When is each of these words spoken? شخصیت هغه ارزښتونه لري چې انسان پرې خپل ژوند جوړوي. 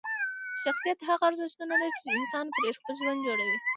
شخصیت 0.63 0.99
هغه 1.09 1.23
ارزښتونه 1.29 1.73
لري 1.81 1.93
چې 2.01 2.07
انسان 2.17 2.45
پرې 2.55 2.69
خپل 2.77 2.93
ژوند 3.01 3.19
جوړوي. 3.27 3.57